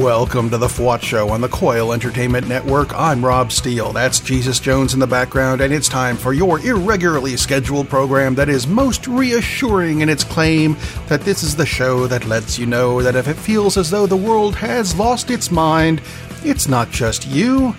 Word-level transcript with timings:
Welcome 0.00 0.48
to 0.48 0.56
the 0.56 0.66
FWOT 0.66 1.02
Show 1.02 1.28
on 1.28 1.42
the 1.42 1.48
Coil 1.48 1.92
Entertainment 1.92 2.48
Network. 2.48 2.98
I'm 2.98 3.22
Rob 3.22 3.52
Steele. 3.52 3.92
That's 3.92 4.18
Jesus 4.18 4.58
Jones 4.58 4.94
in 4.94 4.98
the 4.98 5.06
background, 5.06 5.60
and 5.60 5.74
it's 5.74 5.90
time 5.90 6.16
for 6.16 6.32
your 6.32 6.58
irregularly 6.60 7.36
scheduled 7.36 7.90
program 7.90 8.34
that 8.36 8.48
is 8.48 8.66
most 8.66 9.06
reassuring 9.06 10.00
in 10.00 10.08
its 10.08 10.24
claim 10.24 10.78
that 11.08 11.20
this 11.20 11.42
is 11.42 11.54
the 11.54 11.66
show 11.66 12.06
that 12.06 12.24
lets 12.24 12.58
you 12.58 12.64
know 12.64 13.02
that 13.02 13.14
if 13.14 13.28
it 13.28 13.34
feels 13.34 13.76
as 13.76 13.90
though 13.90 14.06
the 14.06 14.16
world 14.16 14.54
has 14.54 14.96
lost 14.96 15.30
its 15.30 15.50
mind, 15.50 16.00
it's 16.44 16.66
not 16.66 16.90
just 16.90 17.26
you, 17.26 17.76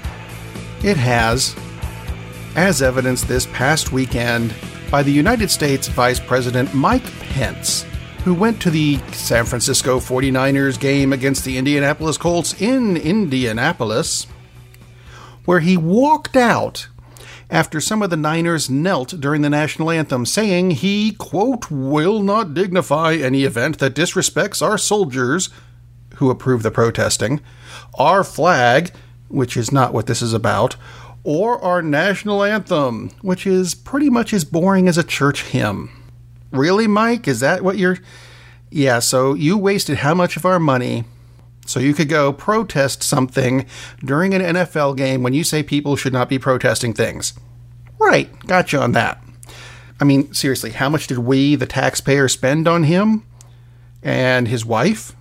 it 0.84 0.98
has. 0.98 1.56
As 2.56 2.84
evidenced 2.84 3.28
this 3.28 3.48
past 3.48 3.92
weekend 3.92 4.54
by 4.92 5.02
the 5.02 5.12
United 5.12 5.50
States 5.50 5.88
Vice 5.88 6.20
President 6.20 6.72
Mike 6.76 7.12
Pence 7.32 7.84
who 8.24 8.34
went 8.36 8.62
to 8.62 8.70
the 8.70 9.00
San 9.14 9.46
Francisco 9.46 10.00
49ers 10.00 10.80
game 10.80 11.12
against 11.12 11.44
the 11.44 11.58
Indianapolis 11.58 12.18
Colts 12.18 12.60
in 12.62 12.96
Indianapolis, 12.96 14.28
where 15.46 15.60
he 15.60 15.76
walked 15.76 16.36
out 16.36 16.88
after 17.50 17.82
some 17.82 18.04
of 18.04 18.12
the 18.12 18.18
Niners 18.18 18.70
knelt 18.70 19.20
during 19.20 19.42
the 19.42 19.50
national 19.50 19.90
anthem, 19.90 20.26
saying 20.26 20.72
he, 20.72 21.14
quote, 21.14 21.72
will 21.72 22.22
not 22.22 22.54
dignify 22.54 23.16
any 23.16 23.44
event 23.44 23.80
that 23.80 23.96
disrespects 23.96 24.62
our 24.62 24.78
soldiers, 24.78 25.50
who 26.16 26.30
approve 26.30 26.62
the 26.62 26.70
protesting, 26.70 27.42
our 27.96 28.24
flag, 28.24 28.92
which 29.30 29.58
is 29.58 29.72
not 29.72 29.94
what 29.94 30.06
this 30.06 30.22
is 30.22 30.34
about, 30.34 30.76
or 31.24 31.60
our 31.64 31.82
national 31.82 32.44
anthem, 32.44 33.10
which 33.22 33.48
is 33.48 33.74
pretty 33.74 34.12
much 34.12 34.32
as 34.32 34.46
boring 34.46 34.88
as 34.88 34.98
a 34.98 35.04
church 35.04 35.44
hymn. 35.46 35.90
Really, 36.52 36.88
Mike? 36.88 37.28
Is 37.28 37.40
that 37.40 37.64
what 37.64 37.78
you're. 37.78 37.98
Yeah, 38.70 39.00
so 39.00 39.34
you 39.34 39.58
wasted 39.58 39.98
how 39.98 40.14
much 40.14 40.38
of 40.38 40.46
our 40.46 40.60
money 40.60 41.04
so 41.66 41.80
you 41.80 41.94
could 41.94 42.10
go 42.10 42.34
protest 42.34 43.04
something 43.04 43.66
during 44.04 44.34
an 44.34 44.42
NFL 44.42 44.98
game 44.98 45.24
when 45.24 45.34
you 45.34 45.44
say 45.44 45.62
people 45.62 45.96
should 45.96 46.14
not 46.14 46.30
be 46.30 46.40
protesting 46.40 46.94
things? 46.94 47.34
Right, 48.00 48.32
got 48.48 48.74
you 48.74 48.80
on 48.80 48.94
that. 48.94 49.22
I 50.00 50.04
mean, 50.04 50.34
seriously, 50.34 50.72
how 50.72 50.90
much 50.90 51.08
did 51.08 51.20
we, 51.20 51.56
the 51.56 51.68
taxpayer, 51.68 52.28
spend 52.28 52.68
on 52.68 52.84
him 52.84 53.24
and 54.02 54.48
his 54.48 54.66
wife 54.66 55.16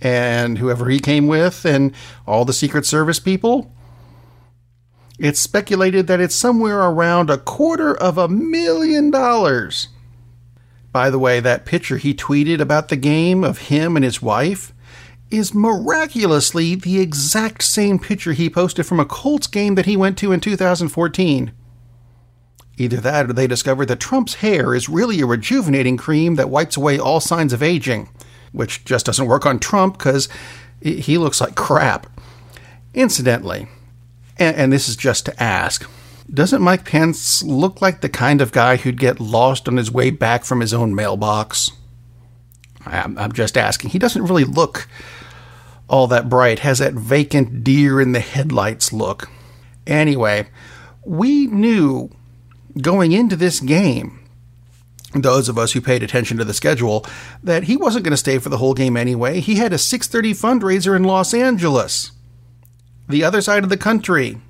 and 0.00 0.58
whoever 0.58 0.88
he 0.88 0.98
came 0.98 1.26
with 1.26 1.64
and 1.64 1.92
all 2.26 2.44
the 2.44 2.52
Secret 2.52 2.86
Service 2.86 3.20
people? 3.20 3.70
It's 5.18 5.40
speculated 5.40 6.06
that 6.06 6.20
it's 6.20 6.34
somewhere 6.34 6.80
around 6.80 7.30
a 7.30 7.38
quarter 7.38 7.94
of 7.94 8.16
a 8.18 8.28
million 8.28 9.10
dollars. 9.10 9.88
By 10.96 11.10
the 11.10 11.18
way, 11.18 11.40
that 11.40 11.66
picture 11.66 11.98
he 11.98 12.14
tweeted 12.14 12.58
about 12.58 12.88
the 12.88 12.96
game 12.96 13.44
of 13.44 13.68
him 13.68 13.96
and 13.96 14.02
his 14.02 14.22
wife 14.22 14.72
is 15.30 15.52
miraculously 15.52 16.74
the 16.74 17.00
exact 17.00 17.64
same 17.64 17.98
picture 17.98 18.32
he 18.32 18.48
posted 18.48 18.86
from 18.86 18.98
a 18.98 19.04
Colts 19.04 19.46
game 19.46 19.74
that 19.74 19.84
he 19.84 19.94
went 19.94 20.16
to 20.16 20.32
in 20.32 20.40
2014. 20.40 21.52
Either 22.78 22.96
that 22.96 23.28
or 23.28 23.34
they 23.34 23.46
discovered 23.46 23.88
that 23.88 24.00
Trump's 24.00 24.36
hair 24.36 24.74
is 24.74 24.88
really 24.88 25.20
a 25.20 25.26
rejuvenating 25.26 25.98
cream 25.98 26.36
that 26.36 26.48
wipes 26.48 26.78
away 26.78 26.98
all 26.98 27.20
signs 27.20 27.52
of 27.52 27.62
aging, 27.62 28.08
which 28.52 28.82
just 28.86 29.04
doesn't 29.04 29.26
work 29.26 29.44
on 29.44 29.58
Trump 29.58 29.98
because 29.98 30.30
he 30.80 31.18
looks 31.18 31.42
like 31.42 31.56
crap. 31.56 32.06
Incidentally, 32.94 33.68
and, 34.38 34.56
and 34.56 34.72
this 34.72 34.88
is 34.88 34.96
just 34.96 35.26
to 35.26 35.42
ask, 35.42 35.86
doesn't 36.32 36.62
Mike 36.62 36.84
Pence 36.84 37.42
look 37.42 37.80
like 37.80 38.00
the 38.00 38.08
kind 38.08 38.40
of 38.40 38.52
guy 38.52 38.76
who'd 38.76 38.98
get 38.98 39.20
lost 39.20 39.68
on 39.68 39.76
his 39.76 39.90
way 39.90 40.10
back 40.10 40.44
from 40.44 40.60
his 40.60 40.74
own 40.74 40.94
mailbox? 40.94 41.70
I'm, 42.84 43.16
I'm 43.18 43.32
just 43.32 43.56
asking. 43.56 43.90
He 43.90 43.98
doesn't 43.98 44.24
really 44.24 44.44
look 44.44 44.88
all 45.88 46.06
that 46.08 46.28
bright, 46.28 46.60
has 46.60 46.78
that 46.78 46.94
vacant 46.94 47.62
deer 47.62 48.00
in 48.00 48.12
the 48.12 48.20
headlights 48.20 48.92
look. 48.92 49.30
Anyway, 49.86 50.48
we 51.04 51.46
knew 51.46 52.10
going 52.80 53.12
into 53.12 53.36
this 53.36 53.60
game, 53.60 54.18
those 55.14 55.48
of 55.48 55.58
us 55.58 55.72
who 55.72 55.80
paid 55.80 56.02
attention 56.02 56.36
to 56.38 56.44
the 56.44 56.54
schedule, 56.54 57.06
that 57.42 57.64
he 57.64 57.76
wasn't 57.76 58.04
going 58.04 58.12
to 58.12 58.16
stay 58.16 58.38
for 58.38 58.48
the 58.48 58.58
whole 58.58 58.74
game 58.74 58.96
anyway. 58.96 59.40
He 59.40 59.56
had 59.56 59.72
a 59.72 59.76
6:30 59.76 60.32
fundraiser 60.32 60.96
in 60.96 61.04
Los 61.04 61.32
Angeles, 61.32 62.10
the 63.08 63.22
other 63.22 63.40
side 63.40 63.62
of 63.62 63.70
the 63.70 63.76
country 63.76 64.40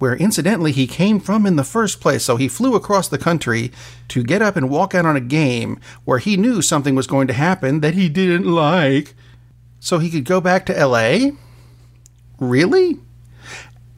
where 0.00 0.16
incidentally 0.16 0.72
he 0.72 0.86
came 0.86 1.20
from 1.20 1.46
in 1.46 1.56
the 1.56 1.62
first 1.62 2.00
place. 2.00 2.24
So 2.24 2.36
he 2.36 2.48
flew 2.48 2.74
across 2.74 3.06
the 3.06 3.18
country 3.18 3.70
to 4.08 4.24
get 4.24 4.42
up 4.42 4.56
and 4.56 4.70
walk 4.70 4.94
out 4.94 5.04
on 5.04 5.14
a 5.14 5.20
game 5.20 5.78
where 6.04 6.18
he 6.18 6.38
knew 6.38 6.62
something 6.62 6.94
was 6.94 7.06
going 7.06 7.26
to 7.28 7.34
happen 7.34 7.80
that 7.80 7.92
he 7.92 8.08
didn't 8.08 8.50
like. 8.50 9.14
So 9.78 9.98
he 9.98 10.10
could 10.10 10.24
go 10.24 10.40
back 10.40 10.64
to 10.66 10.86
LA? 10.86 11.32
Really? 12.38 12.98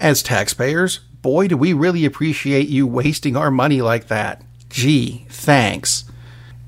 As 0.00 0.24
taxpayers, 0.24 0.98
boy, 1.22 1.46
do 1.46 1.56
we 1.56 1.72
really 1.72 2.04
appreciate 2.04 2.68
you 2.68 2.84
wasting 2.84 3.36
our 3.36 3.52
money 3.52 3.80
like 3.80 4.08
that. 4.08 4.42
Gee, 4.70 5.24
thanks. 5.28 6.04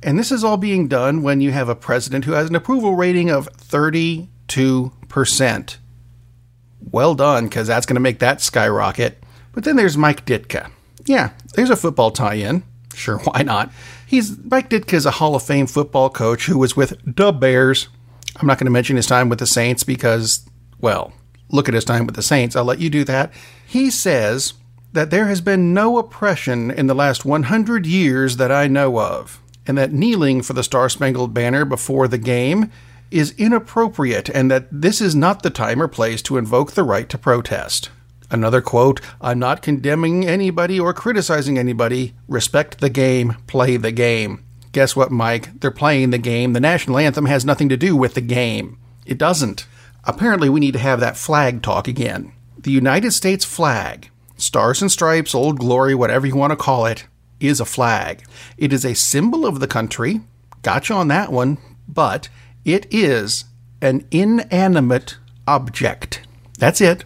And 0.01 0.17
this 0.17 0.31
is 0.31 0.45
all 0.45 0.59
being 0.59 0.87
done 0.87 1.23
when 1.23 1.41
you 1.41 1.51
have 1.51 1.69
a 1.69 1.75
president 1.75 2.25
who 2.25 2.33
has 2.33 2.49
an 2.49 2.55
approval 2.55 2.95
rating 2.95 3.31
of 3.31 3.49
32%. 3.57 5.77
Well 6.93 7.15
done, 7.17 7.47
because 7.47 7.67
that's 7.67 7.87
going 7.87 7.97
to 7.97 8.01
make 8.01 8.21
that 8.21 8.41
skyrocket. 8.41 9.24
But 9.55 9.65
then 9.65 9.77
there's 9.77 9.97
Mike 9.97 10.27
Ditka. 10.27 10.71
Yeah, 11.07 11.31
there's 11.55 11.71
a 11.71 11.77
football 11.77 12.11
tie 12.11 12.35
in. 12.35 12.65
Sure, 12.95 13.19
why 13.19 13.43
not? 13.43 13.71
He's 14.07 14.37
Mike 14.39 14.71
Ditka 14.71 14.95
is 14.95 15.07
a 15.07 15.13
Hall 15.13 15.35
of 15.35 15.43
Fame 15.43 15.67
football 15.67 16.11
coach 16.11 16.47
who 16.47 16.59
was 16.59 16.77
with 16.77 16.99
the 17.05 17.33
Bears. 17.33 17.89
I'm 18.37 18.47
not 18.47 18.59
going 18.59 18.67
to 18.67 18.71
mention 18.71 18.97
his 18.97 19.07
time 19.07 19.29
with 19.29 19.39
the 19.39 19.47
Saints 19.47 19.85
because, 19.85 20.49
well, 20.81 21.13
look 21.51 21.69
at 21.69 21.75
his 21.75 21.85
time 21.85 22.07
with 22.07 22.17
the 22.17 22.23
Saints. 22.23 22.57
I'll 22.57 22.65
let 22.65 22.81
you 22.81 22.91
do 22.91 23.05
that. 23.05 23.33
He 23.67 23.91
says 23.91 24.55
that 24.93 25.11
there 25.11 25.27
has 25.27 25.41
been 25.41 25.75
no 25.75 25.99
oppression 25.99 26.71
in 26.71 26.87
the 26.87 26.95
last 26.95 27.25
100 27.25 27.87
years 27.87 28.37
that 28.37 28.53
I 28.53 28.69
know 28.69 28.99
of, 29.01 29.41
and 29.67 29.77
that 29.79 29.93
kneeling 29.93 30.43
for 30.43 30.53
the 30.53 30.63
Star 30.63 30.89
Spangled 30.89 31.35
Banner 31.35 31.65
before 31.65 32.09
the 32.09 32.19
game 32.19 32.71
is 33.11 33.35
inappropriate, 33.39 34.29
and 34.29 34.51
that 34.51 34.67
this 34.71 35.01
is 35.01 35.15
not 35.15 35.43
the 35.43 35.51
time 35.51 35.81
or 35.81 35.89
place 35.89 36.23
to 36.23 36.37
invoke 36.37 36.73
the 36.73 36.83
right 36.83 37.09
to 37.09 37.19
protest. 37.19 37.91
Another 38.35 38.61
quote 38.61 39.01
I'm 39.21 39.39
not 39.39 39.63
condemning 39.63 40.27
anybody 40.27 40.81
or 40.81 40.93
criticizing 40.93 41.57
anybody. 41.57 42.15
Respect 42.27 42.81
the 42.81 42.91
game, 42.91 43.37
play 43.47 43.77
the 43.77 43.93
game. 43.93 44.45
Guess 44.73 44.97
what, 44.97 45.13
Mike? 45.13 45.61
They're 45.61 45.71
playing 45.71 46.11
the 46.11 46.19
game. 46.19 46.53
The 46.53 46.59
national 46.59 46.99
anthem 46.99 47.27
has 47.27 47.45
nothing 47.45 47.69
to 47.69 47.77
do 47.77 47.95
with 47.95 48.15
the 48.15 48.21
game. 48.21 48.77
It 49.07 49.19
doesn't. 49.19 49.69
Apparently, 50.03 50.49
we 50.49 50.59
need 50.59 50.73
to 50.73 50.81
have 50.81 50.99
that 50.99 51.17
flag 51.17 51.63
talk 51.63 51.87
again. 51.87 52.33
The 52.59 52.73
United 52.73 53.13
States 53.13 53.45
flag, 53.45 54.11
stars 54.37 54.83
and 54.83 54.91
stripes, 54.91 55.33
old 55.33 55.61
glory, 55.61 55.95
whatever 55.95 56.27
you 56.27 56.35
want 56.35 56.51
to 56.51 56.57
call 56.57 56.87
it, 56.87 57.07
is 57.39 57.61
a 57.61 57.65
flag. 57.65 58.25
It 58.59 58.73
is 58.73 58.85
a 58.85 58.95
symbol 58.95 59.47
of 59.47 59.61
the 59.61 59.69
country. 59.69 60.23
Gotcha 60.63 60.93
on 60.93 61.07
that 61.07 61.31
one. 61.31 61.59
But 61.87 62.29
it 62.65 62.93
is 62.93 63.45
an 63.81 64.09
inanimate 64.11 65.19
object. 65.47 66.24
That's 66.59 66.81
it. 66.81 67.05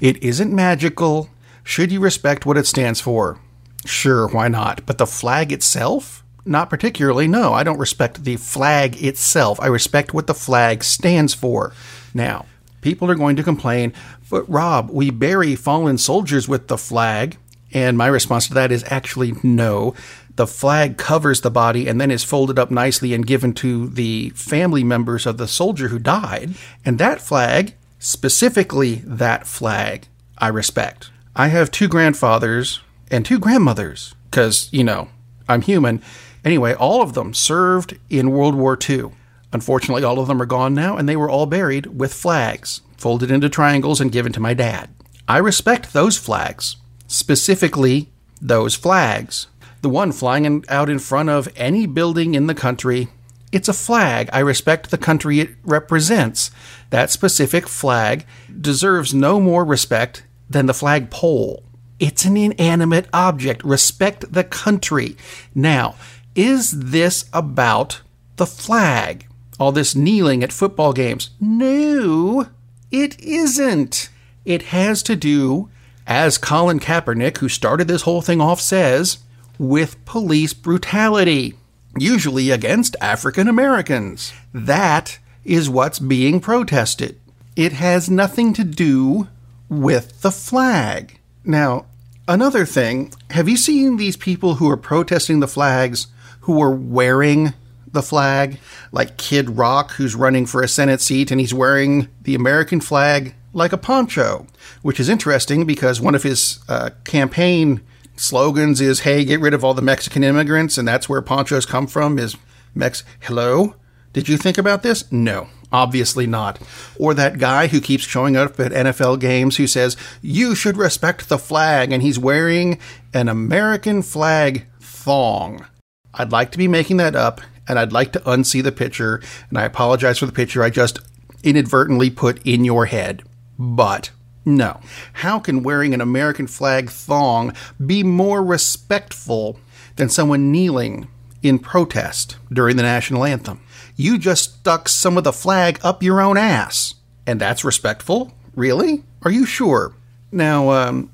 It 0.00 0.22
isn't 0.22 0.54
magical. 0.54 1.28
Should 1.62 1.92
you 1.92 2.00
respect 2.00 2.46
what 2.46 2.56
it 2.56 2.66
stands 2.66 3.00
for? 3.00 3.38
Sure, 3.84 4.28
why 4.28 4.48
not? 4.48 4.86
But 4.86 4.98
the 4.98 5.06
flag 5.06 5.52
itself? 5.52 6.24
Not 6.44 6.70
particularly, 6.70 7.28
no. 7.28 7.52
I 7.52 7.62
don't 7.62 7.78
respect 7.78 8.24
the 8.24 8.36
flag 8.36 9.02
itself. 9.02 9.60
I 9.60 9.66
respect 9.66 10.14
what 10.14 10.26
the 10.26 10.34
flag 10.34 10.82
stands 10.82 11.34
for. 11.34 11.74
Now, 12.14 12.46
people 12.80 13.10
are 13.10 13.14
going 13.14 13.36
to 13.36 13.42
complain, 13.42 13.92
but 14.30 14.48
Rob, 14.48 14.90
we 14.90 15.10
bury 15.10 15.54
fallen 15.54 15.98
soldiers 15.98 16.48
with 16.48 16.68
the 16.68 16.78
flag. 16.78 17.36
And 17.72 17.98
my 17.98 18.06
response 18.06 18.48
to 18.48 18.54
that 18.54 18.72
is 18.72 18.84
actually 18.86 19.34
no. 19.42 19.94
The 20.36 20.46
flag 20.46 20.96
covers 20.96 21.42
the 21.42 21.50
body 21.50 21.86
and 21.86 22.00
then 22.00 22.10
is 22.10 22.24
folded 22.24 22.58
up 22.58 22.70
nicely 22.70 23.12
and 23.12 23.26
given 23.26 23.52
to 23.54 23.88
the 23.88 24.30
family 24.30 24.82
members 24.82 25.26
of 25.26 25.36
the 25.36 25.48
soldier 25.48 25.88
who 25.88 25.98
died. 25.98 26.54
And 26.84 26.98
that 26.98 27.20
flag 27.20 27.74
specifically 28.08 29.02
that 29.04 29.46
flag, 29.46 30.06
I 30.38 30.48
respect. 30.48 31.10
I 31.36 31.48
have 31.48 31.70
two 31.70 31.88
grandfathers 31.88 32.80
and 33.10 33.22
two 33.22 33.38
grandmothers 33.38 34.14
because, 34.30 34.70
you 34.72 34.82
know, 34.82 35.08
I'm 35.46 35.60
human. 35.60 36.00
Anyway, 36.42 36.72
all 36.72 37.02
of 37.02 37.12
them 37.12 37.34
served 37.34 37.98
in 38.08 38.30
World 38.30 38.54
War 38.54 38.78
II. 38.88 39.10
Unfortunately, 39.52 40.04
all 40.04 40.18
of 40.18 40.26
them 40.26 40.40
are 40.40 40.46
gone 40.46 40.72
now, 40.72 40.96
and 40.96 41.06
they 41.06 41.16
were 41.16 41.28
all 41.28 41.44
buried 41.44 41.98
with 41.98 42.14
flags, 42.14 42.80
folded 42.96 43.30
into 43.30 43.50
triangles 43.50 44.00
and 44.00 44.10
given 44.10 44.32
to 44.32 44.40
my 44.40 44.54
dad. 44.54 44.88
I 45.28 45.36
respect 45.36 45.92
those 45.92 46.16
flags, 46.16 46.76
specifically 47.08 48.08
those 48.40 48.74
flags. 48.74 49.48
The 49.82 49.90
one 49.90 50.12
flying 50.12 50.64
out 50.70 50.88
in 50.88 50.98
front 50.98 51.28
of 51.28 51.52
any 51.56 51.84
building 51.84 52.34
in 52.34 52.46
the 52.46 52.54
country 52.54 53.08
it's 53.52 53.68
a 53.68 53.72
flag. 53.72 54.28
I 54.32 54.40
respect 54.40 54.90
the 54.90 54.98
country 54.98 55.40
it 55.40 55.50
represents. 55.64 56.50
That 56.90 57.10
specific 57.10 57.66
flag 57.68 58.26
deserves 58.60 59.14
no 59.14 59.40
more 59.40 59.64
respect 59.64 60.24
than 60.48 60.66
the 60.66 60.74
flagpole. 60.74 61.62
It's 61.98 62.24
an 62.24 62.36
inanimate 62.36 63.08
object. 63.12 63.64
Respect 63.64 64.32
the 64.32 64.44
country. 64.44 65.16
Now, 65.54 65.96
is 66.34 66.70
this 66.70 67.24
about 67.32 68.02
the 68.36 68.46
flag? 68.46 69.26
All 69.58 69.72
this 69.72 69.96
kneeling 69.96 70.44
at 70.44 70.52
football 70.52 70.92
games? 70.92 71.30
No. 71.40 72.46
It 72.90 73.18
isn't. 73.20 74.08
It 74.44 74.62
has 74.62 75.02
to 75.02 75.16
do, 75.16 75.68
as 76.06 76.38
Colin 76.38 76.80
Kaepernick, 76.80 77.38
who 77.38 77.48
started 77.48 77.88
this 77.88 78.02
whole 78.02 78.22
thing 78.22 78.40
off, 78.40 78.60
says, 78.60 79.18
with 79.58 80.02
police 80.04 80.54
brutality, 80.54 81.54
usually 81.96 82.50
against 82.50 82.96
African 83.00 83.48
Americans. 83.48 84.32
That 84.52 85.18
is 85.44 85.70
what's 85.70 85.98
being 85.98 86.40
protested. 86.40 87.20
It 87.56 87.72
has 87.72 88.10
nothing 88.10 88.52
to 88.54 88.64
do 88.64 89.28
with 89.68 90.20
the 90.22 90.30
flag. 90.30 91.18
Now, 91.44 91.86
another 92.26 92.64
thing 92.64 93.12
have 93.30 93.48
you 93.48 93.56
seen 93.56 93.96
these 93.96 94.16
people 94.16 94.56
who 94.56 94.70
are 94.70 94.76
protesting 94.76 95.40
the 95.40 95.48
flags 95.48 96.08
who 96.40 96.62
are 96.62 96.74
wearing 96.74 97.54
the 97.90 98.02
flag? 98.02 98.58
Like 98.92 99.16
Kid 99.16 99.56
Rock, 99.56 99.92
who's 99.92 100.14
running 100.14 100.46
for 100.46 100.62
a 100.62 100.68
Senate 100.68 101.00
seat 101.00 101.30
and 101.30 101.40
he's 101.40 101.54
wearing 101.54 102.08
the 102.22 102.34
American 102.34 102.80
flag 102.80 103.34
like 103.52 103.72
a 103.72 103.78
poncho, 103.78 104.46
which 104.82 105.00
is 105.00 105.08
interesting 105.08 105.64
because 105.64 106.00
one 106.00 106.14
of 106.14 106.22
his 106.22 106.60
uh, 106.68 106.90
campaign 107.04 107.80
slogans 108.18 108.80
is 108.80 109.00
hey 109.00 109.24
get 109.24 109.40
rid 109.40 109.54
of 109.54 109.64
all 109.64 109.74
the 109.74 109.82
mexican 109.82 110.24
immigrants 110.24 110.76
and 110.76 110.86
that's 110.86 111.08
where 111.08 111.22
ponchos 111.22 111.66
come 111.66 111.86
from 111.86 112.18
is 112.18 112.36
mex 112.74 113.04
hello? 113.20 113.74
Did 114.12 114.28
you 114.28 114.36
think 114.36 114.58
about 114.58 114.82
this? 114.82 115.10
No 115.12 115.48
obviously 115.70 116.26
not. 116.26 116.58
Or 116.98 117.14
that 117.14 117.38
guy 117.38 117.66
who 117.66 117.80
keeps 117.80 118.04
showing 118.04 118.36
up 118.36 118.58
at 118.58 118.72
nfl 118.72 119.18
games 119.18 119.56
who 119.56 119.66
says 119.66 119.96
you 120.22 120.54
should 120.54 120.76
respect 120.76 121.28
the 121.28 121.38
flag 121.38 121.92
and 121.92 122.02
he's 122.02 122.18
wearing 122.18 122.78
an 123.12 123.28
american 123.28 124.02
flag 124.02 124.66
thong. 124.80 125.66
I'd 126.14 126.32
like 126.32 126.50
to 126.52 126.58
be 126.58 126.68
making 126.68 126.96
that 126.98 127.14
up 127.14 127.40
and 127.66 127.78
i'd 127.78 127.92
like 127.92 128.12
to 128.12 128.20
unsee 128.20 128.62
the 128.62 128.72
picture 128.72 129.20
and 129.50 129.58
i 129.58 129.64
apologize 129.64 130.18
for 130.18 130.26
the 130.26 130.32
picture 130.32 130.62
i 130.62 130.70
just 130.70 131.00
inadvertently 131.42 132.10
put 132.10 132.44
in 132.46 132.64
your 132.64 132.86
head. 132.86 133.22
But 133.58 134.10
no. 134.56 134.80
How 135.14 135.38
can 135.38 135.62
wearing 135.62 135.94
an 135.94 136.00
American 136.00 136.46
flag 136.46 136.90
thong 136.90 137.54
be 137.84 138.02
more 138.02 138.42
respectful 138.42 139.58
than 139.96 140.08
someone 140.08 140.50
kneeling 140.50 141.08
in 141.42 141.58
protest 141.58 142.36
during 142.52 142.76
the 142.76 142.82
national 142.82 143.24
anthem? 143.24 143.60
You 143.96 144.18
just 144.18 144.60
stuck 144.60 144.88
some 144.88 145.18
of 145.18 145.24
the 145.24 145.32
flag 145.32 145.78
up 145.82 146.02
your 146.02 146.20
own 146.20 146.36
ass. 146.36 146.94
And 147.26 147.40
that's 147.40 147.64
respectful? 147.64 148.32
Really? 148.54 149.04
Are 149.22 149.30
you 149.30 149.44
sure? 149.44 149.92
Now, 150.32 150.70
um, 150.70 151.10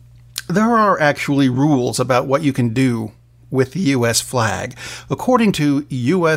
there 0.48 0.76
are 0.76 1.00
actually 1.00 1.48
rules 1.48 1.98
about 1.98 2.26
what 2.26 2.42
you 2.42 2.52
can 2.52 2.74
do 2.74 3.12
with 3.50 3.72
the 3.72 3.80
U.S. 3.80 4.20
flag. 4.20 4.76
According 5.08 5.52
to 5.52 5.82
usflag.org, 5.82 6.32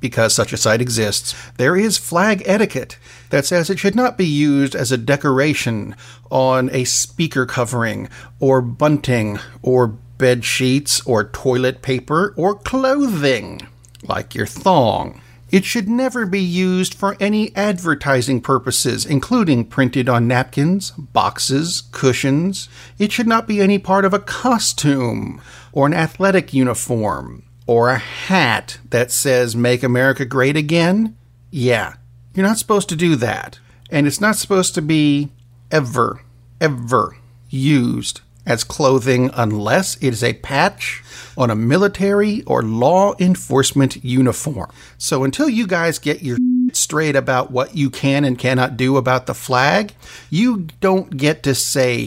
because 0.00 0.34
such 0.34 0.52
a 0.52 0.56
site 0.56 0.80
exists, 0.80 1.34
there 1.56 1.76
is 1.76 1.98
flag 1.98 2.42
etiquette 2.46 2.96
that 3.30 3.46
says 3.46 3.70
it 3.70 3.78
should 3.78 3.94
not 3.94 4.18
be 4.18 4.26
used 4.26 4.74
as 4.74 4.90
a 4.90 4.98
decoration 4.98 5.94
on 6.30 6.70
a 6.72 6.84
speaker 6.84 7.46
covering, 7.46 8.08
or 8.38 8.60
bunting, 8.60 9.38
or 9.62 9.86
bed 9.86 10.44
sheets, 10.44 11.00
or 11.06 11.24
toilet 11.24 11.82
paper, 11.82 12.34
or 12.36 12.54
clothing, 12.54 13.60
like 14.02 14.34
your 14.34 14.46
thong. 14.46 15.20
It 15.50 15.64
should 15.64 15.88
never 15.88 16.26
be 16.26 16.40
used 16.40 16.94
for 16.94 17.16
any 17.18 17.54
advertising 17.56 18.40
purposes, 18.40 19.04
including 19.04 19.64
printed 19.64 20.08
on 20.08 20.28
napkins, 20.28 20.92
boxes, 20.92 21.82
cushions. 21.90 22.68
It 22.98 23.10
should 23.10 23.26
not 23.26 23.48
be 23.48 23.60
any 23.60 23.78
part 23.78 24.04
of 24.04 24.14
a 24.14 24.20
costume 24.20 25.40
or 25.72 25.86
an 25.86 25.94
athletic 25.94 26.54
uniform 26.54 27.42
or 27.70 27.90
a 27.90 27.98
hat 27.98 28.80
that 28.90 29.12
says 29.12 29.54
Make 29.54 29.84
America 29.84 30.24
Great 30.24 30.56
Again, 30.56 31.16
yeah, 31.52 31.94
you're 32.34 32.44
not 32.44 32.58
supposed 32.58 32.88
to 32.88 32.96
do 32.96 33.14
that. 33.14 33.60
And 33.92 34.08
it's 34.08 34.20
not 34.20 34.34
supposed 34.34 34.74
to 34.74 34.82
be 34.82 35.30
ever, 35.70 36.20
ever 36.60 37.16
used 37.48 38.22
as 38.44 38.64
clothing 38.64 39.30
unless 39.34 39.94
it 39.98 40.08
is 40.08 40.24
a 40.24 40.32
patch 40.32 41.04
on 41.38 41.48
a 41.48 41.54
military 41.54 42.42
or 42.42 42.64
law 42.64 43.14
enforcement 43.20 44.04
uniform. 44.04 44.68
So 44.98 45.22
until 45.22 45.48
you 45.48 45.68
guys 45.68 46.00
get 46.00 46.24
your 46.24 46.38
straight 46.72 47.14
about 47.14 47.52
what 47.52 47.76
you 47.76 47.88
can 47.88 48.24
and 48.24 48.36
cannot 48.36 48.76
do 48.76 48.96
about 48.96 49.26
the 49.26 49.34
flag, 49.34 49.92
you 50.28 50.66
don't 50.80 51.16
get 51.16 51.44
to 51.44 51.54
say 51.54 52.04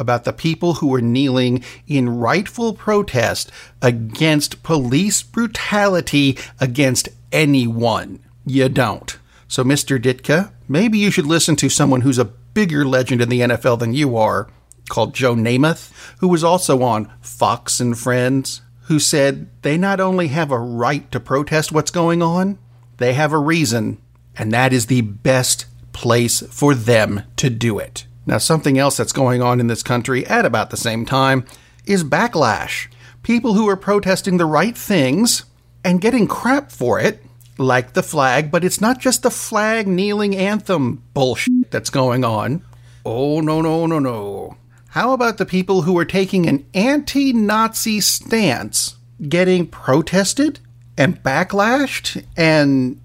about 0.00 0.24
the 0.24 0.32
people 0.32 0.74
who 0.74 0.88
were 0.88 1.00
kneeling 1.00 1.62
in 1.86 2.08
rightful 2.08 2.72
protest 2.72 3.52
against 3.80 4.62
police 4.62 5.22
brutality 5.22 6.36
against 6.58 7.10
anyone. 7.30 8.18
You 8.46 8.68
don't. 8.68 9.16
So, 9.46 9.62
Mr. 9.62 10.00
Ditka, 10.00 10.50
maybe 10.68 10.98
you 10.98 11.10
should 11.10 11.26
listen 11.26 11.54
to 11.56 11.68
someone 11.68 12.00
who's 12.00 12.18
a 12.18 12.24
bigger 12.24 12.84
legend 12.84 13.20
in 13.20 13.28
the 13.28 13.40
NFL 13.40 13.78
than 13.78 13.94
you 13.94 14.16
are, 14.16 14.48
called 14.88 15.14
Joe 15.14 15.34
Namath, 15.34 15.92
who 16.18 16.28
was 16.28 16.42
also 16.42 16.82
on 16.82 17.12
Fox 17.20 17.78
and 17.78 17.96
Friends, 17.96 18.62
who 18.82 18.98
said 18.98 19.48
they 19.62 19.76
not 19.76 20.00
only 20.00 20.28
have 20.28 20.50
a 20.50 20.58
right 20.58 21.10
to 21.12 21.20
protest 21.20 21.72
what's 21.72 21.90
going 21.90 22.22
on, 22.22 22.58
they 22.96 23.12
have 23.12 23.32
a 23.32 23.38
reason, 23.38 24.00
and 24.36 24.52
that 24.52 24.72
is 24.72 24.86
the 24.86 25.00
best 25.00 25.66
place 25.92 26.40
for 26.50 26.74
them 26.74 27.22
to 27.36 27.50
do 27.50 27.78
it. 27.78 28.06
Now, 28.30 28.38
something 28.38 28.78
else 28.78 28.96
that's 28.96 29.10
going 29.10 29.42
on 29.42 29.58
in 29.58 29.66
this 29.66 29.82
country 29.82 30.24
at 30.24 30.46
about 30.46 30.70
the 30.70 30.76
same 30.76 31.04
time 31.04 31.44
is 31.84 32.04
backlash. 32.04 32.86
People 33.24 33.54
who 33.54 33.68
are 33.68 33.76
protesting 33.76 34.36
the 34.36 34.46
right 34.46 34.78
things 34.78 35.46
and 35.82 36.00
getting 36.00 36.28
crap 36.28 36.70
for 36.70 37.00
it, 37.00 37.24
like 37.58 37.94
the 37.94 38.04
flag, 38.04 38.52
but 38.52 38.62
it's 38.62 38.80
not 38.80 39.00
just 39.00 39.24
the 39.24 39.32
flag 39.32 39.88
kneeling 39.88 40.36
anthem 40.36 41.02
bullshit 41.12 41.72
that's 41.72 41.90
going 41.90 42.24
on. 42.24 42.64
Oh, 43.04 43.40
no, 43.40 43.60
no, 43.60 43.86
no, 43.86 43.98
no. 43.98 44.56
How 44.90 45.12
about 45.12 45.38
the 45.38 45.44
people 45.44 45.82
who 45.82 45.98
are 45.98 46.04
taking 46.04 46.46
an 46.46 46.64
anti 46.72 47.32
Nazi 47.32 48.00
stance 48.00 48.94
getting 49.28 49.66
protested 49.66 50.60
and 50.96 51.20
backlashed 51.24 52.24
and 52.36 53.00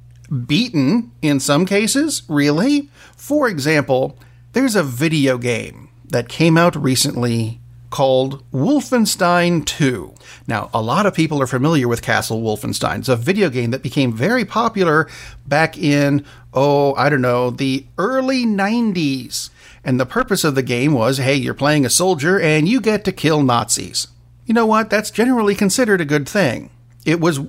beaten 0.45 1.13
in 1.23 1.39
some 1.39 1.65
cases? 1.65 2.21
Really? 2.29 2.91
For 3.17 3.49
example, 3.49 4.19
there's 4.55 4.75
a 4.77 4.83
video 4.83 5.37
game 5.37 5.89
that 6.07 6.29
came 6.29 6.57
out 6.57 6.81
recently 6.81 7.59
called 7.89 8.41
Wolfenstein 8.53 9.65
2. 9.65 10.13
Now, 10.47 10.69
a 10.73 10.81
lot 10.81 11.05
of 11.05 11.13
people 11.13 11.41
are 11.41 11.47
familiar 11.47 11.89
with 11.89 12.01
Castle 12.01 12.41
Wolfenstein. 12.41 12.99
It's 12.99 13.09
a 13.09 13.17
video 13.17 13.49
game 13.49 13.71
that 13.71 13.83
became 13.83 14.13
very 14.13 14.45
popular 14.45 15.09
back 15.45 15.77
in, 15.77 16.25
oh, 16.53 16.93
I 16.95 17.09
don't 17.09 17.21
know, 17.21 17.49
the 17.49 17.85
early 17.97 18.45
90s. 18.45 19.49
And 19.83 19.99
the 19.99 20.05
purpose 20.05 20.45
of 20.45 20.55
the 20.55 20.63
game 20.63 20.93
was 20.93 21.17
hey, 21.17 21.35
you're 21.35 21.53
playing 21.53 21.85
a 21.85 21.89
soldier 21.89 22.39
and 22.39 22.65
you 22.65 22.79
get 22.79 23.03
to 23.03 23.11
kill 23.11 23.43
Nazis. 23.43 24.07
You 24.45 24.53
know 24.53 24.65
what? 24.65 24.89
That's 24.89 25.11
generally 25.11 25.53
considered 25.53 25.99
a 25.99 26.05
good 26.05 26.29
thing. 26.29 26.69
It 27.05 27.19
was 27.19 27.39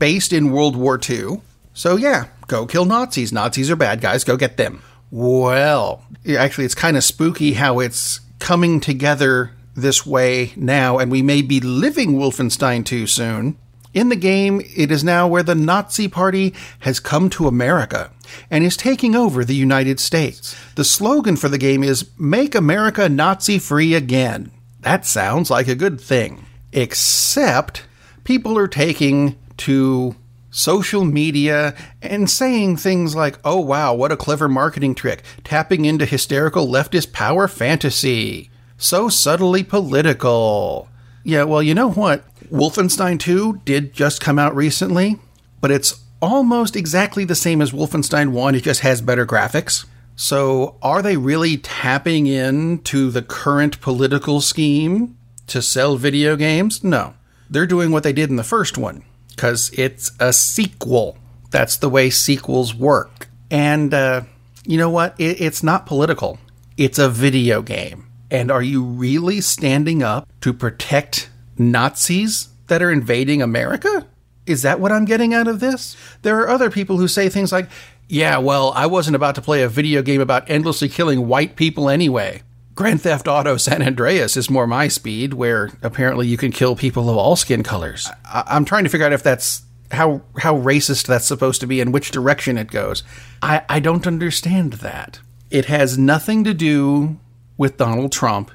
based 0.00 0.32
in 0.32 0.50
World 0.50 0.74
War 0.74 0.98
II. 0.98 1.42
So, 1.74 1.94
yeah, 1.94 2.26
go 2.48 2.66
kill 2.66 2.86
Nazis. 2.86 3.32
Nazis 3.32 3.70
are 3.70 3.76
bad 3.76 4.00
guys. 4.00 4.24
Go 4.24 4.36
get 4.36 4.56
them. 4.56 4.82
Well, 5.10 6.04
actually, 6.28 6.64
it's 6.64 6.74
kind 6.74 6.96
of 6.96 7.04
spooky 7.04 7.54
how 7.54 7.78
it's 7.78 8.20
coming 8.38 8.80
together 8.80 9.52
this 9.74 10.04
way 10.06 10.52
now, 10.56 10.98
and 10.98 11.10
we 11.10 11.22
may 11.22 11.42
be 11.42 11.60
living 11.60 12.14
Wolfenstein 12.14 12.84
2 12.84 13.06
soon. 13.06 13.56
In 13.94 14.08
the 14.10 14.16
game, 14.16 14.60
it 14.76 14.90
is 14.90 15.02
now 15.02 15.26
where 15.26 15.42
the 15.42 15.54
Nazi 15.54 16.06
Party 16.06 16.52
has 16.80 17.00
come 17.00 17.30
to 17.30 17.48
America 17.48 18.10
and 18.50 18.62
is 18.64 18.76
taking 18.76 19.14
over 19.14 19.44
the 19.44 19.54
United 19.54 20.00
States. 20.00 20.54
The 20.74 20.84
slogan 20.84 21.36
for 21.36 21.48
the 21.48 21.56
game 21.56 21.82
is 21.82 22.10
Make 22.18 22.54
America 22.54 23.08
Nazi 23.08 23.58
Free 23.58 23.94
Again. 23.94 24.50
That 24.80 25.06
sounds 25.06 25.50
like 25.50 25.68
a 25.68 25.74
good 25.74 25.98
thing. 26.00 26.44
Except 26.72 27.84
people 28.24 28.58
are 28.58 28.68
taking 28.68 29.38
to 29.58 30.14
social 30.56 31.04
media 31.04 31.76
and 32.00 32.30
saying 32.30 32.78
things 32.78 33.14
like, 33.14 33.38
oh 33.44 33.60
wow, 33.60 33.92
what 33.92 34.10
a 34.10 34.16
clever 34.16 34.48
marketing 34.48 34.94
trick, 34.94 35.22
tapping 35.44 35.84
into 35.84 36.06
hysterical 36.06 36.66
leftist 36.66 37.12
power 37.12 37.46
fantasy. 37.46 38.50
So 38.78 39.10
subtly 39.10 39.62
political. 39.62 40.88
Yeah, 41.24 41.42
well, 41.42 41.62
you 41.62 41.74
know 41.74 41.90
what? 41.90 42.24
Wolfenstein 42.50 43.20
2 43.20 43.60
did 43.66 43.92
just 43.92 44.22
come 44.22 44.38
out 44.38 44.56
recently, 44.56 45.18
but 45.60 45.70
it's 45.70 46.02
almost 46.22 46.74
exactly 46.74 47.26
the 47.26 47.34
same 47.34 47.60
as 47.60 47.72
Wolfenstein 47.72 48.30
1, 48.30 48.54
it 48.54 48.62
just 48.62 48.80
has 48.80 49.02
better 49.02 49.26
graphics. 49.26 49.84
So, 50.18 50.78
are 50.80 51.02
they 51.02 51.18
really 51.18 51.58
tapping 51.58 52.26
into 52.26 53.10
the 53.10 53.20
current 53.20 53.82
political 53.82 54.40
scheme 54.40 55.18
to 55.48 55.60
sell 55.60 55.96
video 55.96 56.34
games? 56.34 56.82
No. 56.82 57.12
They're 57.50 57.66
doing 57.66 57.90
what 57.90 58.02
they 58.02 58.14
did 58.14 58.30
in 58.30 58.36
the 58.36 58.42
first 58.42 58.78
one 58.78 59.04
because 59.36 59.70
it's 59.74 60.12
a 60.18 60.32
sequel. 60.32 61.18
That's 61.50 61.76
the 61.76 61.88
way 61.88 62.10
sequels 62.10 62.74
work. 62.74 63.28
And 63.50 63.94
uh, 63.94 64.22
you 64.64 64.78
know 64.78 64.90
what? 64.90 65.14
It, 65.18 65.40
it's 65.40 65.62
not 65.62 65.86
political, 65.86 66.38
it's 66.76 66.98
a 66.98 67.08
video 67.08 67.62
game. 67.62 68.06
And 68.28 68.50
are 68.50 68.62
you 68.62 68.82
really 68.82 69.40
standing 69.40 70.02
up 70.02 70.28
to 70.40 70.52
protect 70.52 71.30
Nazis 71.56 72.48
that 72.66 72.82
are 72.82 72.90
invading 72.90 73.40
America? 73.40 74.08
Is 74.46 74.62
that 74.62 74.80
what 74.80 74.90
I'm 74.90 75.04
getting 75.04 75.32
out 75.32 75.46
of 75.46 75.60
this? 75.60 75.96
There 76.22 76.40
are 76.40 76.48
other 76.48 76.70
people 76.70 76.98
who 76.98 77.06
say 77.06 77.28
things 77.28 77.52
like, 77.52 77.68
Yeah, 78.08 78.38
well, 78.38 78.72
I 78.74 78.86
wasn't 78.86 79.16
about 79.16 79.36
to 79.36 79.42
play 79.42 79.62
a 79.62 79.68
video 79.68 80.02
game 80.02 80.20
about 80.20 80.50
endlessly 80.50 80.88
killing 80.88 81.28
white 81.28 81.54
people 81.56 81.88
anyway. 81.88 82.42
Grand 82.76 83.00
Theft 83.00 83.26
Auto 83.26 83.56
San 83.56 83.80
Andreas 83.82 84.36
is 84.36 84.50
more 84.50 84.66
my 84.66 84.86
speed, 84.86 85.32
where 85.32 85.70
apparently 85.82 86.26
you 86.28 86.36
can 86.36 86.52
kill 86.52 86.76
people 86.76 87.08
of 87.08 87.16
all 87.16 87.34
skin 87.34 87.62
colors. 87.62 88.08
I- 88.26 88.44
I'm 88.46 88.66
trying 88.66 88.84
to 88.84 88.90
figure 88.90 89.06
out 89.06 89.14
if 89.14 89.22
that's 89.22 89.62
how 89.92 90.20
how 90.40 90.54
racist 90.60 91.06
that's 91.06 91.24
supposed 91.26 91.60
to 91.62 91.66
be 91.66 91.80
and 91.80 91.92
which 91.94 92.10
direction 92.10 92.58
it 92.58 92.70
goes. 92.70 93.02
I, 93.40 93.62
I 93.68 93.80
don't 93.80 94.06
understand 94.06 94.74
that. 94.74 95.20
It 95.50 95.64
has 95.66 95.96
nothing 95.96 96.44
to 96.44 96.52
do 96.52 97.18
with 97.56 97.78
Donald 97.78 98.12
Trump 98.12 98.50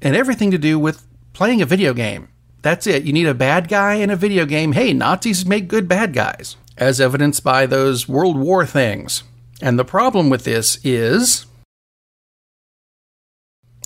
and 0.00 0.14
everything 0.14 0.52
to 0.52 0.58
do 0.58 0.78
with 0.78 1.04
playing 1.32 1.60
a 1.60 1.66
video 1.66 1.92
game. 1.92 2.28
That's 2.62 2.86
it. 2.86 3.02
You 3.02 3.12
need 3.12 3.26
a 3.26 3.34
bad 3.34 3.68
guy 3.68 3.94
in 3.94 4.10
a 4.10 4.16
video 4.16 4.46
game. 4.46 4.72
Hey, 4.72 4.92
Nazis 4.92 5.44
make 5.44 5.66
good 5.66 5.88
bad 5.88 6.12
guys 6.12 6.56
as 6.76 7.00
evidenced 7.00 7.42
by 7.42 7.66
those 7.66 8.06
World 8.06 8.36
War 8.38 8.64
things. 8.64 9.24
And 9.60 9.76
the 9.76 9.84
problem 9.84 10.30
with 10.30 10.44
this 10.44 10.78
is. 10.84 11.45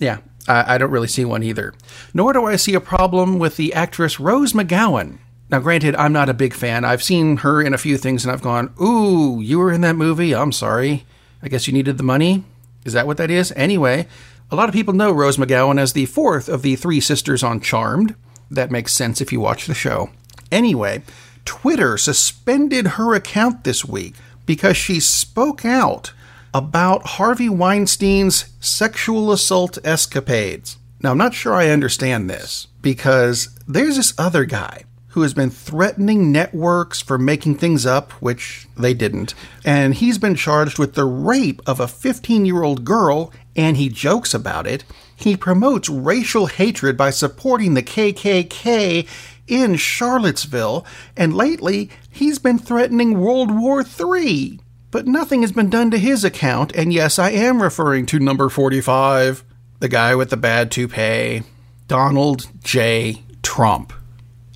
Yeah, 0.00 0.18
I, 0.48 0.74
I, 0.74 0.78
don't 0.78 0.90
really 0.90 1.06
see 1.06 1.24
one 1.24 1.42
either. 1.42 1.74
Nor 2.12 2.32
do 2.32 2.46
I 2.46 2.56
see 2.56 2.74
a 2.74 2.80
problem 2.80 3.38
with 3.38 3.56
the 3.56 3.72
actress 3.74 4.18
Rose 4.18 4.54
McGowan. 4.54 5.18
Now, 5.50 5.60
granted, 5.60 5.94
I'm 5.96 6.12
not 6.12 6.28
a 6.28 6.34
big 6.34 6.54
fan. 6.54 6.84
I've 6.84 7.02
seen 7.02 7.38
her 7.38 7.60
in 7.60 7.74
a 7.74 7.78
few 7.78 7.98
things 7.98 8.24
and 8.24 8.32
I've 8.32 8.42
gone, 8.42 8.72
Ooh, 8.80 9.40
you 9.40 9.58
were 9.58 9.72
in 9.72 9.82
that 9.82 9.96
movie? 9.96 10.34
I'm 10.34 10.52
sorry. 10.52 11.04
I 11.42 11.48
guess 11.48 11.66
you 11.66 11.72
needed 11.72 11.98
the 11.98 12.04
money? 12.04 12.44
Is 12.84 12.94
that 12.94 13.06
what 13.06 13.18
that 13.18 13.30
is? 13.30 13.52
Anyway, 13.56 14.06
a 14.50 14.56
lot 14.56 14.68
of 14.68 14.74
people 14.74 14.94
know 14.94 15.12
Rose 15.12 15.36
McGowan 15.36 15.78
as 15.78 15.92
the 15.92 16.06
fourth 16.06 16.48
of 16.48 16.62
the 16.62 16.76
three 16.76 17.00
sisters 17.00 17.42
on 17.42 17.60
Charmed. 17.60 18.14
That 18.50 18.70
makes 18.70 18.94
sense 18.94 19.20
if 19.20 19.32
you 19.32 19.40
watch 19.40 19.66
the 19.66 19.74
show. 19.74 20.10
Anyway, 20.50 21.02
Twitter 21.44 21.98
suspended 21.98 22.86
her 22.88 23.14
account 23.14 23.64
this 23.64 23.84
week 23.84 24.14
because 24.46 24.76
she 24.76 24.98
spoke 24.98 25.64
out 25.64 26.12
about 26.52 27.06
Harvey 27.06 27.48
Weinstein's 27.48 28.52
sexual 28.60 29.32
assault 29.32 29.78
escapades. 29.84 30.76
Now, 31.02 31.12
I'm 31.12 31.18
not 31.18 31.34
sure 31.34 31.54
I 31.54 31.70
understand 31.70 32.28
this 32.28 32.66
because 32.82 33.58
there's 33.66 33.96
this 33.96 34.14
other 34.18 34.44
guy 34.44 34.84
who 35.08 35.22
has 35.22 35.34
been 35.34 35.50
threatening 35.50 36.30
networks 36.30 37.00
for 37.00 37.18
making 37.18 37.56
things 37.56 37.84
up, 37.84 38.12
which 38.22 38.68
they 38.76 38.94
didn't, 38.94 39.34
and 39.64 39.94
he's 39.94 40.18
been 40.18 40.36
charged 40.36 40.78
with 40.78 40.94
the 40.94 41.04
rape 41.04 41.60
of 41.66 41.80
a 41.80 41.88
15 41.88 42.44
year 42.46 42.62
old 42.62 42.84
girl, 42.84 43.32
and 43.56 43.76
he 43.76 43.88
jokes 43.88 44.34
about 44.34 44.66
it. 44.66 44.84
He 45.16 45.36
promotes 45.36 45.88
racial 45.88 46.46
hatred 46.46 46.96
by 46.96 47.10
supporting 47.10 47.74
the 47.74 47.82
KKK 47.82 49.06
in 49.48 49.76
Charlottesville, 49.76 50.86
and 51.16 51.34
lately 51.34 51.90
he's 52.08 52.38
been 52.38 52.58
threatening 52.58 53.20
World 53.20 53.50
War 53.50 53.82
III. 53.82 54.60
But 54.90 55.06
nothing 55.06 55.42
has 55.42 55.52
been 55.52 55.70
done 55.70 55.90
to 55.92 55.98
his 55.98 56.24
account, 56.24 56.74
and 56.74 56.92
yes, 56.92 57.18
I 57.18 57.30
am 57.30 57.62
referring 57.62 58.06
to 58.06 58.18
number 58.18 58.48
45, 58.48 59.44
the 59.78 59.88
guy 59.88 60.16
with 60.16 60.30
the 60.30 60.36
bad 60.36 60.70
toupee, 60.70 61.42
Donald 61.86 62.48
J. 62.64 63.22
Trump. 63.42 63.92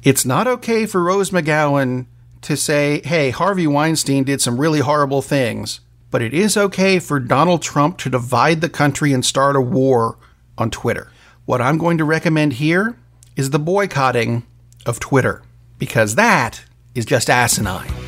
It's 0.03 0.25
not 0.25 0.47
okay 0.47 0.87
for 0.87 1.03
Rose 1.03 1.31
McGowan 1.31 2.07
to 2.43 2.57
say, 2.57 3.01
hey, 3.05 3.31
Harvey 3.31 3.67
Weinstein 3.67 4.25
did 4.25 4.41
some 4.41 4.61
really 4.61 4.81
horrible 4.81 5.23
things, 5.23 5.81
but 6.11 6.21
it 6.21 6.35
is 6.35 6.57
okay 6.57 6.99
for 6.99 7.21
Donald 7.21 7.63
Trump 7.63 7.97
to 7.99 8.11
divide 8.11 8.61
the 8.61 8.69
country 8.69 9.13
and 9.13 9.25
start 9.25 9.57
a 9.57 9.61
war 9.61 10.19
on 10.59 10.71
Twitter. 10.71 11.11
What 11.45 11.63
I'm 11.63 11.79
going 11.79 11.99
to 11.99 12.05
recommend 12.05 12.55
here 12.55 12.99
is 13.37 13.51
the 13.51 13.59
boycotting 13.59 14.45
of 14.85 15.01
Twitter, 15.01 15.43
because 15.79 16.17
that 16.17 16.65
is 16.95 17.07
just 17.07 17.31
asinine. 17.31 18.04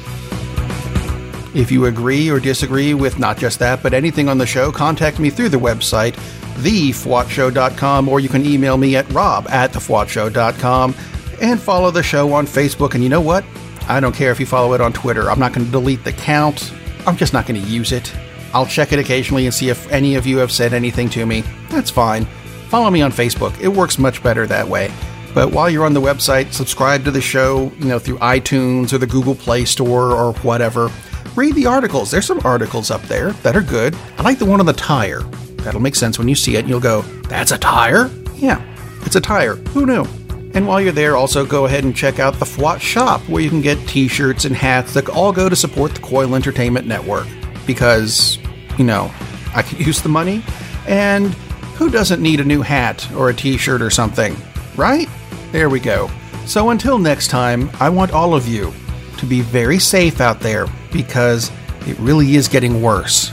If 1.57 1.73
you 1.73 1.87
agree 1.87 2.29
or 2.29 2.39
disagree 2.39 2.93
with 2.93 3.19
not 3.19 3.39
just 3.39 3.61
that, 3.61 3.83
but 3.83 3.95
anything 3.95 4.29
on 4.29 4.37
the 4.37 4.45
show, 4.45 4.71
contact 4.71 5.19
me 5.19 5.31
through 5.31 5.49
the 5.49 5.57
website, 5.57 6.13
thefwotshow.com, 6.57 8.11
or 8.11 8.21
you 8.21 8.29
can 8.29 8.45
email 8.45 8.77
me 8.77 8.95
at 8.95 9.11
rob 9.11 9.49
at 9.49 9.73
thefwotshow.com 9.73 10.95
and 11.41 11.59
follow 11.59 11.91
the 11.91 12.03
show 12.03 12.35
on 12.35 12.47
Facebook. 12.47 12.93
And 12.93 13.03
you 13.03 13.09
know 13.09 13.23
what? 13.23 13.43
I 13.89 14.01
don't 14.01 14.15
care 14.15 14.31
if 14.31 14.39
you 14.39 14.45
follow 14.45 14.75
it 14.75 14.83
on 14.83 14.93
Twitter. 14.93 15.31
I'm 15.31 15.39
not 15.39 15.55
going 15.55 15.65
to 15.65 15.73
delete 15.73 16.05
the 16.05 16.13
count. 16.13 16.75
I'm 17.07 17.17
just 17.17 17.33
not 17.33 17.47
going 17.47 17.59
to 17.63 17.67
use 17.67 17.91
it. 17.91 18.15
I'll 18.53 18.67
check 18.67 18.93
it 18.93 18.99
occasionally 18.99 19.47
and 19.47 19.55
see 19.55 19.71
if 19.71 19.91
any 19.91 20.15
of 20.17 20.27
you 20.27 20.37
have 20.37 20.53
said 20.53 20.75
anything 20.75 21.09
to 21.11 21.25
me. 21.25 21.41
That's 21.71 21.89
fine. 21.89 22.27
Follow 22.69 22.91
me 22.91 23.01
on 23.01 23.13
Facebook. 23.13 23.59
It 23.63 23.69
works 23.69 23.99
much 23.99 24.23
better 24.23 24.47
that 24.47 24.69
way. 24.69 24.93
But 25.33 25.53
while 25.53 25.71
you're 25.71 25.87
on 25.87 25.95
the 25.95 26.03
website, 26.03 26.53
subscribe 26.53 27.05
to 27.05 27.11
the 27.11 27.23
show, 27.23 27.73
you 27.79 27.87
know, 27.87 27.99
through 27.99 28.19
iTunes 28.19 28.93
or 28.93 28.99
the 28.99 29.07
Google 29.07 29.35
Play 29.35 29.65
Store 29.65 30.13
or 30.13 30.35
whatever. 30.35 30.91
Read 31.35 31.54
the 31.54 31.66
articles. 31.66 32.11
There's 32.11 32.26
some 32.26 32.40
articles 32.45 32.90
up 32.90 33.02
there 33.02 33.33
that 33.33 33.56
are 33.56 33.62
good. 33.62 33.97
I 34.18 34.23
like 34.23 34.38
the 34.38 34.47
one 34.47 34.61
on 34.61 34.66
the 34.66 34.73
tire. 34.73 35.21
That'll 35.59 35.80
make 35.80 35.97
sense 35.97 36.18
when 36.18 36.28
you 36.28 36.35
see 36.35 36.56
it 36.56 36.61
and 36.61 36.68
you'll 36.68 36.80
go, 36.80 37.02
"That's 37.28 37.52
a 37.52 37.59
tire?" 37.59 38.11
Yeah, 38.37 38.62
it's 39.02 39.16
a 39.16 39.21
tire. 39.21 39.56
Who 39.56 39.85
knew? 39.85 40.06
And 40.54 40.66
while 40.66 40.80
you're 40.80 40.92
there, 40.92 41.16
also 41.16 41.45
go 41.45 41.66
ahead 41.66 41.85
and 41.85 41.95
check 41.95 42.18
out 42.18 42.38
the 42.38 42.47
FWOT 42.47 42.80
shop, 42.80 43.21
where 43.28 43.42
you 43.42 43.50
can 43.50 43.61
get 43.61 43.78
t-shirts 43.87 44.47
and 44.47 44.56
hats 44.56 44.95
that 44.95 45.09
all 45.11 45.30
go 45.30 45.50
to 45.50 45.56
support 45.56 45.95
the 45.95 46.00
Coil 46.00 46.35
Entertainment 46.35 46.87
Network. 46.87 47.26
Because, 47.66 48.38
you 48.78 48.85
know, 48.85 49.11
I 49.54 49.61
could 49.61 49.85
use 49.85 50.00
the 50.00 50.09
money, 50.09 50.42
and 50.87 51.35
who 51.75 51.90
doesn't 51.90 52.23
need 52.23 52.40
a 52.40 52.45
new 52.45 52.62
hat 52.62 53.06
or 53.12 53.28
a 53.28 53.35
t-shirt 53.35 53.83
or 53.83 53.90
something, 53.90 54.35
right? 54.76 55.09
There 55.52 55.68
we 55.68 55.78
go. 55.78 56.11
So 56.47 56.71
until 56.71 56.99
next 56.99 57.28
time, 57.28 57.71
I 57.78 57.90
want 57.90 58.12
all 58.12 58.35
of 58.35 58.49
you 58.49 58.73
to 59.18 59.26
be 59.26 59.40
very 59.40 59.78
safe 59.78 60.20
out 60.20 60.40
there 60.40 60.66
because 60.92 61.50
it 61.87 61.99
really 61.99 62.37
is 62.37 62.49
getting 62.49 62.82
worse. 62.82 63.32